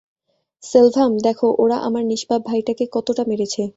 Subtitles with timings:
[0.63, 3.61] সেলভাম, দেখ ওরা আমার নিষ্পাপ ভাইটাকে কতটা মেরেছে!